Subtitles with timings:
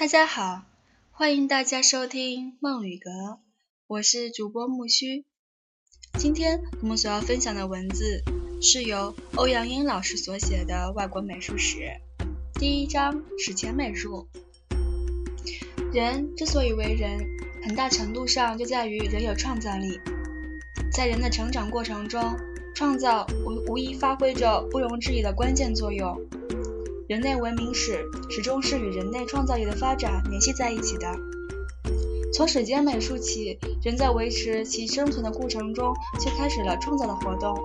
[0.00, 0.62] 大家好，
[1.10, 3.38] 欢迎大家收听梦旅阁，
[3.86, 5.26] 我是主播木须。
[6.18, 8.22] 今天我们所要分享的文字
[8.62, 11.80] 是由欧阳英老师所写的《外国美术史》
[12.58, 14.26] 第一章史前美术。
[15.92, 17.18] 人之所以为人，
[17.62, 20.00] 很大程度上就在于人有创造力。
[20.90, 22.38] 在人的成长过程中，
[22.74, 26.18] 创造无无疑发挥着不容置疑的关键作用。
[27.10, 31.12] 人类文明史始终是与人类创造力的发展联系在一起的。
[32.32, 37.58] 从史前美术起，人在维持其生存的过程中就开始了创造的活动。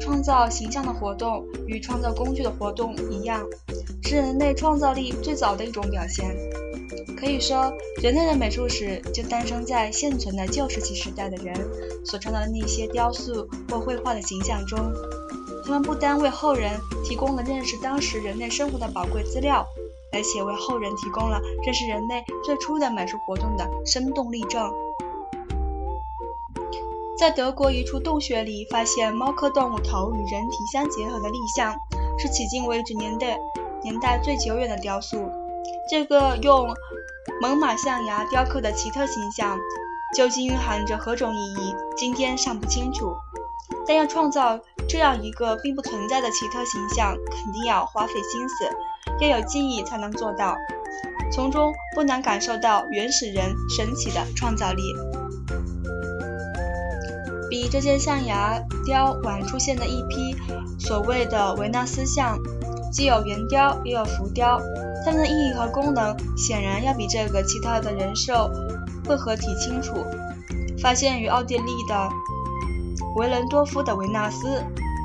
[0.00, 3.46] 创造形象的活动与创造工具的活动一样，
[4.02, 6.36] 是人类创造力最早的一种表现。
[7.16, 11.54] 可以说，人类的美术史就诞生在现存的旧石器时代的人
[12.04, 14.80] 所创造的那些雕塑或绘画的形象中。
[15.68, 19.66] 他们不单为后人提供了认识当时人类生活的宝贵资料，
[20.14, 24.72] 而且为后人提供了认识人类最初的美术活动的生动例证。
[27.18, 31.74] 在德国一处洞穴里发现猫科动物头与人体相结合的立像，
[32.18, 33.38] 是迄今为止年代
[33.82, 35.30] 年代最久远的雕塑。
[35.90, 36.74] 这个用
[37.42, 39.58] 猛犸象牙雕刻的奇特形象，
[40.16, 43.14] 究竟蕴含着何种意义，今天尚不清楚。
[43.88, 48.70] 但要创造这样一个并不存在的奇特形象，肯定要花费心思，
[49.18, 50.54] 要有技艺才能做到。
[51.32, 54.82] 从中不难感受到原始人神奇的创造力。
[57.48, 60.36] 比这件象牙雕晚出现的一批
[60.78, 62.38] 所谓的维纳斯像，
[62.92, 64.60] 既有圆雕也有浮雕，
[65.02, 68.50] 它们的意义和功能显然要比这个奇特的人兽
[69.06, 70.04] 会合体清楚。
[70.82, 72.10] 发现于奥地利的。
[73.18, 74.62] 维伦多夫的维纳斯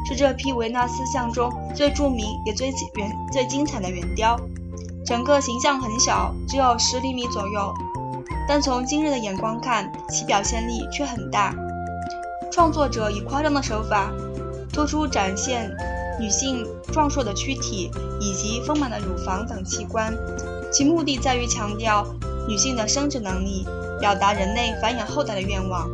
[0.08, 4.40] 是这批维纳斯像中最著名也最圆、最精彩的圆雕。
[5.04, 7.74] 整个形象很小，只有十厘米左右，
[8.48, 11.56] 但从今日的眼光看，其表现力却很大。
[12.52, 14.12] 创作者以夸张的手法，
[14.72, 15.72] 突出展现
[16.20, 17.90] 女性壮硕的躯体
[18.22, 20.14] 以及丰满的乳房等器官，
[20.72, 22.06] 其目的在于强调
[22.48, 23.66] 女性的生殖能力，
[24.00, 25.90] 表达人类繁衍后代的愿望。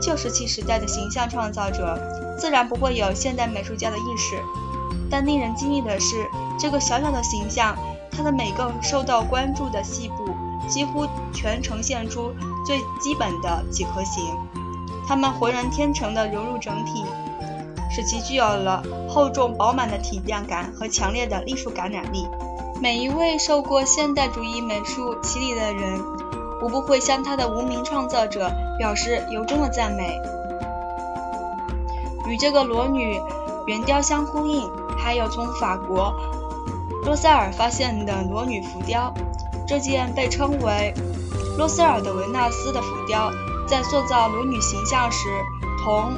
[0.00, 1.98] 旧石器时代的形象创造者，
[2.38, 4.40] 自然不会有现代美术家的意识。
[5.10, 6.26] 但令人惊异的是，
[6.58, 7.76] 这个小小的形象，
[8.10, 10.34] 它的每个受到关注的细部，
[10.68, 12.32] 几乎全呈现出
[12.64, 14.24] 最基本的几何形。
[15.06, 17.04] 它们浑然天成地融入整体，
[17.88, 22.26] 使其具有了厚重饱满的体量感和强烈的艺术感染力。
[22.82, 26.00] 每一位受过现代主义美术洗礼的人，
[26.66, 28.50] 无不会向他的无名创造者。
[28.78, 30.20] 表示由衷的赞美。
[32.28, 33.18] 与这个裸女
[33.66, 36.12] 圆雕相呼应，还有从法国
[37.06, 39.14] 洛塞尔发现的裸女浮雕。
[39.66, 40.92] 这件被称为
[41.56, 43.32] 洛塞尔的维纳斯的浮雕，
[43.66, 45.26] 在塑造裸女形象时，
[45.82, 46.12] 同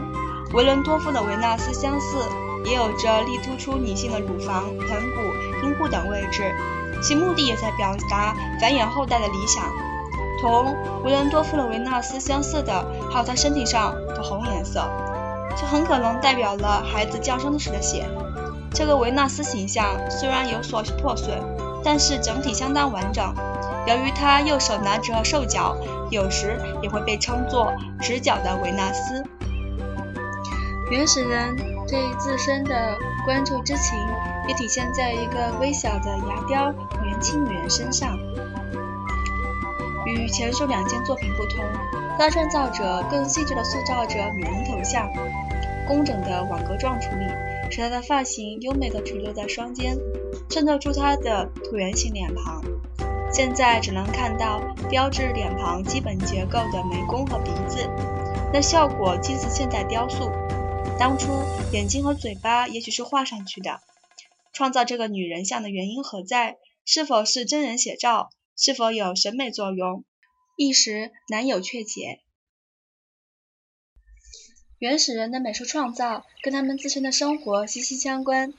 [0.53, 2.19] 维伦多夫的维纳斯相似，
[2.65, 6.53] 也有着力突出女性的乳房、盆骨、阴部等位置，
[7.01, 9.63] 其目的也在表达繁衍后代的理想。
[10.41, 12.73] 同维伦多夫的维纳斯相似的，
[13.11, 14.89] 还有他身体上的红颜色，
[15.57, 18.07] 这很可能代表了孩子降生时的血。
[18.73, 21.39] 这个维纳斯形象虽然有所破损，
[21.83, 23.35] 但是整体相当完整。
[23.87, 25.75] 由于他右手拿着兽角，
[26.11, 29.25] 有时也会被称作直角的维纳斯。
[30.91, 31.57] 原始人
[31.89, 32.95] 对自身的
[33.25, 33.99] 关注之情，
[34.47, 36.71] 也体现在一个微小的牙雕
[37.03, 38.19] 年轻女人身上。
[40.19, 41.65] 与前述两件作品不同，
[42.19, 45.09] 它创造者更细致地塑造着女人头像，
[45.87, 47.25] 工整的网格状处理
[47.71, 49.97] 使她的发型优美地垂落在双肩，
[50.51, 52.63] 衬托出她的椭圆形脸庞。
[53.33, 57.89] 现在只能看到标志脸庞基本结构的眉弓和鼻子，
[58.53, 60.31] 那效果近似现代雕塑。
[60.99, 61.29] 当初
[61.73, 63.81] 眼睛和嘴巴也许是画上去的。
[64.53, 66.57] 创造这个女人像的原因何在？
[66.85, 68.31] 是否是真人写照？
[68.57, 70.03] 是否有审美作用，
[70.59, 72.19] 一时难有确解。
[74.81, 78.53] 原始人的美术创造跟他们自身的生活息息相关。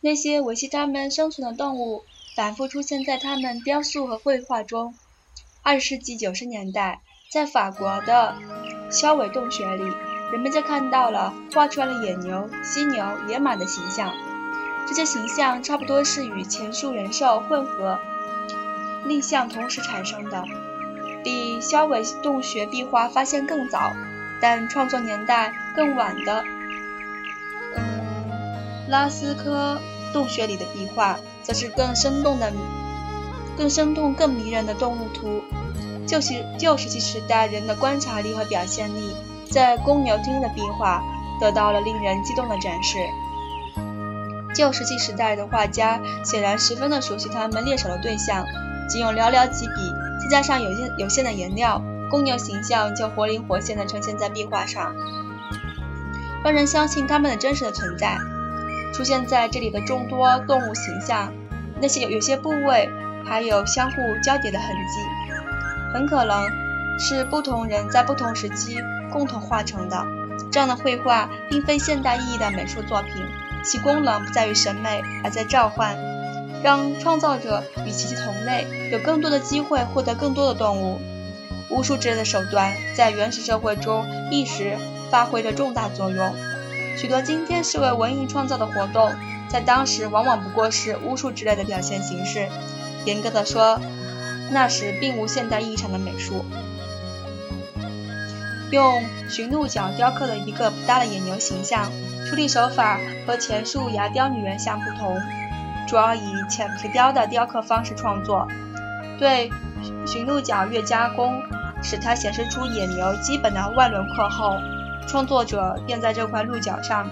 [0.00, 2.04] 那些维系他们生存的动物，
[2.34, 4.94] 反复出现在他们雕塑和绘画中。
[5.62, 8.34] 二十世纪九十年代，在法国的
[8.90, 9.84] 肖韦洞穴里，
[10.32, 14.10] 人们就看到了画出来的野牛、犀牛、野马的形象。
[14.88, 18.00] 这些形象差不多是与前述人兽混合。
[19.04, 20.44] 立像同时产生的，
[21.22, 23.92] 比肖韦洞穴壁画发现更早，
[24.40, 26.44] 但创作年代更晚的，
[27.76, 29.80] 嗯，拉斯科
[30.12, 32.52] 洞穴里的壁画，则是更生动的
[33.56, 35.42] 更生动、更迷人的动物图。
[36.06, 39.14] 旧时旧石器时代人的观察力和表现力，
[39.48, 41.02] 在公牛厅的壁画
[41.40, 42.98] 得到了令人激动的展示。
[44.54, 48.44] 旧石器时代的画家显然十分的熟悉他们猎手的对象，
[48.88, 49.72] 仅用寥寥几笔，
[50.32, 54.94] 加上有限有限的颜料，公牛形象就活灵活现地呈现在壁画上，
[56.42, 58.16] 让人相信他们的真实的存在。
[58.94, 61.30] 出现在这里的众多动物形象，
[61.82, 62.88] 那些有有些部位
[63.26, 66.48] 还有相互交叠的痕迹，很可能
[66.98, 68.78] 是不同人在不同时期
[69.12, 70.02] 共同画成的。
[70.50, 73.12] 这样的绘画并非现代意义的美术作品，
[73.62, 75.94] 其功能不在于审美，而在召唤，
[76.62, 81.00] 让创造者与其同类有更多的机会获得更多的动物。
[81.70, 84.76] 巫术之类的手段在原始社会中一时
[85.10, 86.34] 发挥着重大作用。
[86.98, 89.12] 许多今天视为文艺创造的活动，
[89.48, 92.46] 在当时往往不过是巫术之类的表现形式。
[93.04, 93.80] 严格的说，
[94.50, 96.44] 那时并无现代意义上的美术。
[98.70, 101.90] 用驯鹿角雕刻了一个不大的野牛形象，
[102.28, 105.20] 处理手法和前述牙雕女人像不同，
[105.86, 108.46] 主要以浅浮雕的雕刻方式创作，
[109.18, 109.50] 对
[110.06, 111.42] 驯鹿角越加工，
[111.82, 114.56] 使它显示出野牛基本的外轮廓后。
[115.08, 117.10] 创作者便在这块鹿角上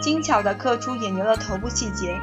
[0.00, 2.18] 精巧地刻出野牛的头部细节，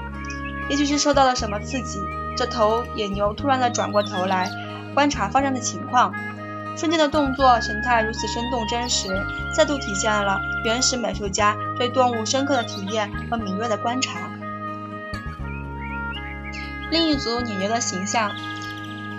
[0.69, 1.99] 也许是受到了什么刺激，
[2.35, 4.49] 这头野牛突然地转过头来
[4.95, 6.11] 观察发生的情况，
[6.75, 9.07] 瞬间的动作神态如此生动真实，
[9.55, 14.19] 再度体现了原始美术家对动物深刻的体验和敏锐的观察。
[16.91, 18.31] 另一组野牛的形象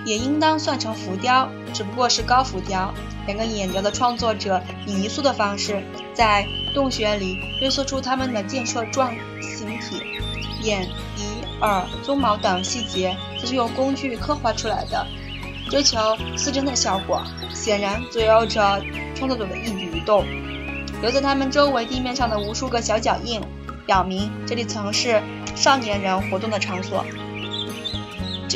[0.04, 2.94] 也应当算成浮雕，只不过是高浮雕。
[3.26, 5.82] 两个野牛的创作者以泥塑的方式，
[6.14, 10.00] 在洞穴里约束出它们的健硕状形体，
[10.62, 11.24] 眼、鼻、
[11.60, 15.04] 耳、鬃毛等细节则是用工具刻画出来的，
[15.68, 15.98] 追求
[16.36, 17.20] 似真的效果，
[17.52, 18.80] 显然左右着
[19.16, 20.24] 创作者的一举一动。
[21.02, 23.40] 留在他们周围地面上的无数个小脚印，
[23.84, 25.20] 表明这里曾是
[25.56, 27.04] 少年人活动的场所。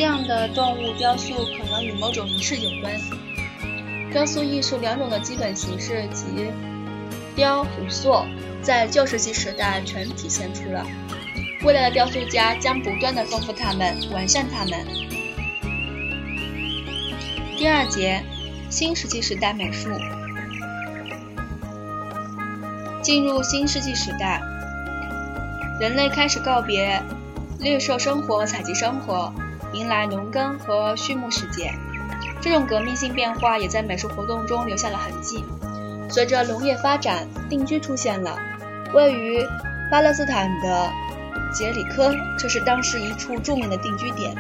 [0.01, 2.99] 这样的动物雕塑可能与某种仪式有关。
[4.11, 6.51] 雕塑艺术两种的基本形式即
[7.37, 8.25] 雕与塑，
[8.63, 10.87] 在旧石器时代全体现出了。
[11.65, 14.87] 未来的雕塑家将不断的丰富它们，完善它们。
[17.59, 18.23] 第二节，
[18.71, 19.91] 新石器时代美术。
[23.03, 24.41] 进入新世纪时代，
[25.79, 27.03] 人类开始告别
[27.59, 29.31] 猎兽生活、采集生活，
[29.73, 31.73] 迎来农耕和畜牧时节。
[32.41, 35.45] 这种革命性变化也在美术活动中留下了痕迹。
[36.09, 38.37] 随着农业发展，定居出现了。
[38.93, 39.47] 位于
[39.91, 40.91] 巴勒斯坦的
[41.53, 44.35] 杰里科，这是当时一处著名的定居点。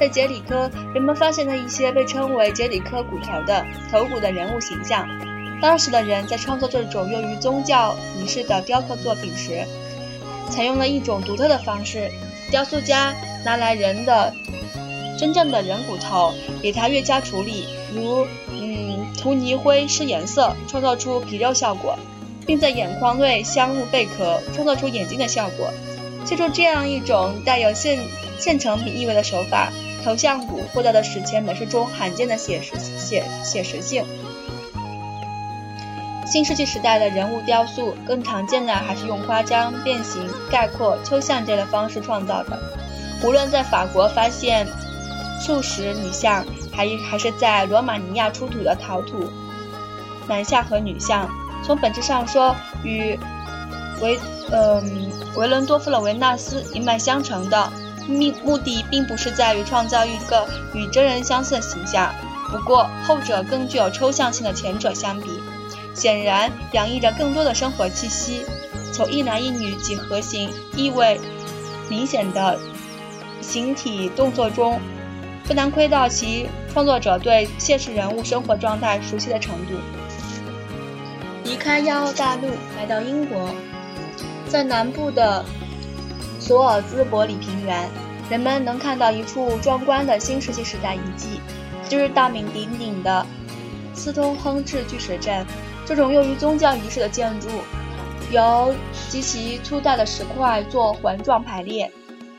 [0.00, 5.06] 在杰里科，人们发现了一些被称为杰里科骨头的头骨的人物形象。
[5.60, 9.64] 当时的人在创作这种用于宗教仪式的雕刻作品时，
[10.50, 12.10] 采用了一种独特的方式。
[12.50, 13.14] 雕塑家
[13.44, 14.32] 拿来人的。
[15.18, 21.96] 真正的人骨头，给它越加处理，如嗯涂泥灰施颜色，创造出皮肉效果，
[22.44, 25.70] 并在眼眶内镶入贝壳，创造出眼睛的效果。
[26.24, 28.00] 借助这样一种带有现
[28.40, 29.70] 现成品意味的手法，
[30.02, 34.04] 头像骨获得了史前美术中罕见的写实写写实性。
[36.26, 42.58] 新世纪时代的人物雕塑，更常见的还是用夸张、变形、概括、抽象这类方式创造的。
[43.22, 44.66] 无论在法国发现。
[45.44, 49.28] 素食女像，还还是在罗马尼亚出土的陶土
[50.28, 51.28] 男像和女像，
[51.64, 53.18] 从本质上说，与
[54.00, 54.16] 维
[54.52, 57.72] 嗯维伦多夫的维纳斯一脉相承的。
[58.06, 62.14] 目目的并不是在于创造一个与真人相似的形象，
[62.52, 65.28] 不过后者更具有抽象性的前者相比，
[65.92, 68.46] 显然洋溢着更多的生活气息。
[68.92, 71.20] 从一男一女几何形意味
[71.88, 72.60] 明显的
[73.52, 74.80] 形体动作中。
[75.46, 79.74] 不难窥到其创作者对现实人物生活状态熟悉的程度。
[81.44, 83.50] 离开亚欧大陆，来到英国，
[84.48, 85.44] 在南部的
[86.38, 87.86] 索尔兹伯里平原，
[88.30, 91.38] 人们能看到一处壮观的新石器时代遗迹，
[91.90, 93.26] 就是大名鼎鼎的
[93.92, 95.44] 斯通亨治巨石阵。
[95.84, 97.48] 这种用于宗教仪式的建筑，
[98.30, 98.72] 由
[99.10, 101.92] 极其粗大的石块做环状排列，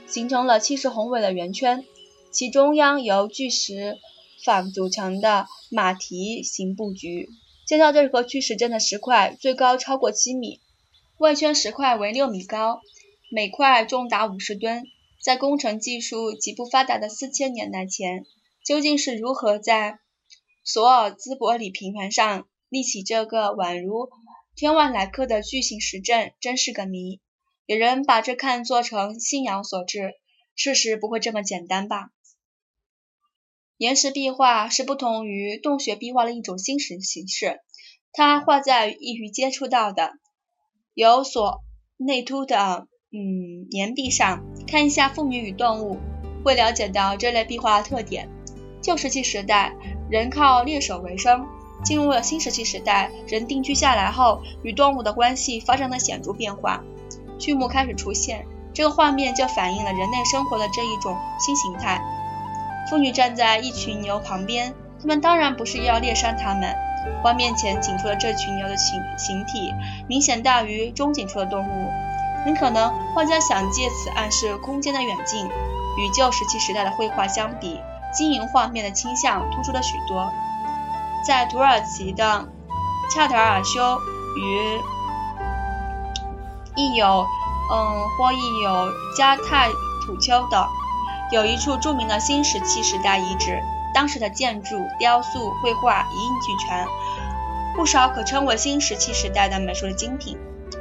[0.08, 1.86] 形成了气势宏伟的圆圈。
[2.32, 4.00] 其中央由巨石
[4.44, 7.30] 坊组成的马蹄形布局，
[7.68, 10.60] 建造这个巨石阵的石块最高超过七米，
[11.18, 12.82] 外圈石块为六米高，
[13.32, 14.84] 每块重达五十吨。
[15.22, 18.26] 在工程技术极不发达的四千年代前，
[18.66, 20.00] 究竟是如何在
[20.66, 24.10] 索尔兹伯里平原上立起这个宛如
[24.56, 27.22] 天外来客的巨型石阵，真是个谜。
[27.66, 30.12] 有人把这看作成信仰所致，
[30.54, 32.10] 事实不会这么简单吧？
[33.78, 37.60] 岩石壁画是不同于洞穴壁画的一种新石形式，
[38.12, 40.12] 它画在易于接触到的、
[40.94, 41.64] 有所
[41.98, 44.44] 内凸的嗯岩壁上。
[44.68, 45.98] 看一下妇女与动物，
[46.44, 48.30] 会了解到这类壁画的特点。
[48.82, 49.74] 旧石器时代，
[50.10, 51.46] 人靠猎手为生；
[51.86, 56.84] 进入了新石器时代，人定居下来后，与动物的关系发生了显著变化，
[57.44, 58.46] 畜牧开始出现。
[58.74, 62.02] 这个画面就反映了人类生活的这一种新形态。
[62.90, 66.74] 妇女站在一群牛旁边，她们当然不是要猎杀它们。
[67.22, 69.74] 画面前景处的这群牛的形形体
[70.08, 71.92] 明显大于中景处的动物，
[72.46, 75.46] 很可能画家想借此暗示空间的远近。
[75.46, 77.78] 与旧石器时代的绘画相比，
[78.14, 80.32] 经营画面的倾向突出了许多。
[81.28, 82.48] 在土耳其的
[83.14, 83.98] 恰塔尔修
[84.38, 84.80] 与
[86.76, 87.26] 亦有
[87.72, 89.70] 嗯或亦有加泰
[90.06, 90.68] 土丘的。
[91.32, 93.60] 有一处著名的新石器时代遗址，
[93.94, 96.86] 当时的建筑、雕塑、绘画一应俱全，
[97.76, 100.38] 不少可称为新石器时代的美术的精品。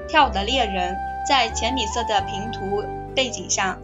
[0.08, 0.94] 跳舞的猎人
[1.26, 2.84] 在浅米色的平涂
[3.14, 3.78] 背景上，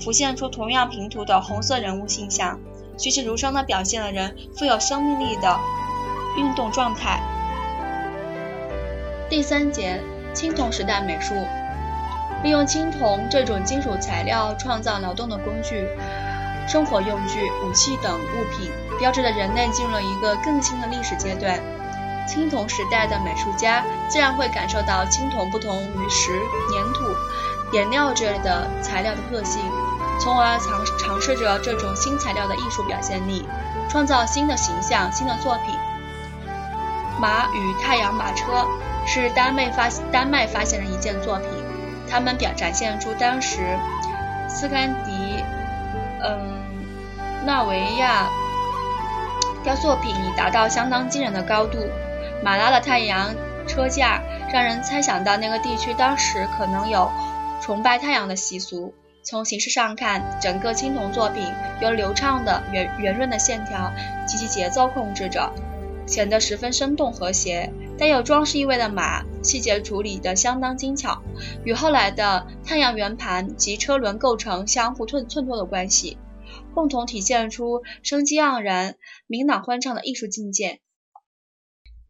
[0.00, 2.60] 浮现出同样平涂的红色人物形象，
[2.96, 5.58] 栩栩如生地表现了人富有生命力的
[6.36, 7.20] 运动状态。
[9.28, 10.00] 第三节，
[10.34, 11.34] 青铜时代美术。
[12.42, 15.86] 利用青铜这种金属材料创造劳动的工具、
[16.66, 21.60] 生活用具、武器等物品，标志着人类进入了一个更新的历史阶段。
[22.26, 26.32] 青铜时代的美术家自然会感受到青铜不同于石、
[26.72, 29.60] 粘土、颜料之类的材料的特性，
[30.20, 33.44] 从而尝尝试着这种新材料的艺术表现力，
[33.88, 35.74] 创造新的形象、新的作品。
[37.20, 38.66] 马与太阳马车
[39.12, 41.48] 是丹麦发丹麦发现的一件作品。
[42.08, 43.58] 他们表展现出当时
[44.48, 45.12] 斯堪迪
[46.22, 46.40] 嗯
[47.44, 48.26] 纳维亚
[49.62, 51.78] 雕塑品已达到相当惊人的高度。
[52.42, 53.34] 马拉的太阳
[53.68, 57.10] 车架让人猜想到那个地区当时可能有
[57.60, 58.94] 崇拜太阳的习俗。
[59.22, 61.46] 从形式上看，整个青铜作品
[61.80, 63.92] 由流畅的圆圆润的线条
[64.26, 65.52] 及其节奏控制着，
[66.06, 67.70] 显得十分生动和谐。
[67.98, 71.22] 带有装饰意味的马，细节处理得相当精巧，
[71.64, 76.18] 与后来的太阳圆盘及车轮构成相互衬衬托的关系，
[76.74, 78.96] 共同体现出生机盎然、
[79.26, 80.80] 明朗欢畅的艺术境界。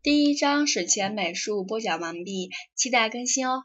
[0.02, 3.62] 第一章史前美术播讲完毕，期待更新哦。